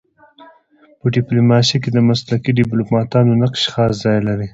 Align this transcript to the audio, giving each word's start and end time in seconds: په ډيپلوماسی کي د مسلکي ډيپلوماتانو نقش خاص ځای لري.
په 0.99 1.05
ډيپلوماسی 1.15 1.77
کي 1.83 1.89
د 1.93 1.97
مسلکي 2.09 2.51
ډيپلوماتانو 2.59 3.39
نقش 3.43 3.61
خاص 3.73 3.93
ځای 4.03 4.19
لري. 4.27 4.47